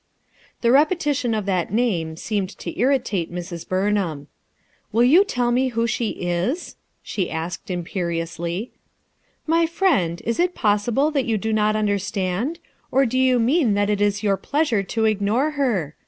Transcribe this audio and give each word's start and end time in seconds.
The 0.61 0.71
repetition 0.71 1.35
of 1.35 1.45
that 1.45 1.71
name 1.71 2.17
seemed 2.17 2.49
to 2.57 2.75
irritate 2.75 3.31
Mrs. 3.31 3.67
Burnham, 3.69 4.21
u 4.21 4.27
Will 4.91 5.03
you 5.03 5.23
tell 5.23 5.51
me 5.51 5.67
who 5.67 5.85
she 5.85 6.09
is?" 6.09 6.75
die 7.05 7.27
asked 7.27 7.69
imperiously, 7.69 8.71
"My 9.45 9.67
friend, 9.67 10.19
is 10.25 10.39
it 10.39 10.55
possible 10.55 11.11
that 11.11 11.25
you 11.25 11.37
do 11.37 11.53
not 11.53 11.75
understand? 11.75 12.57
or 12.89 13.05
do 13.05 13.19
you 13.19 13.37
mean 13.37 13.75
that 13.75 13.91
it 13.91 14.01
is 14.01 14.23
your 14.23 14.37
pleasure 14.37 14.81
to 14.81 15.05
ignore 15.05 15.51
her? 15.51 15.95